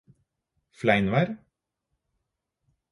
[0.77, 1.35] Fleinvær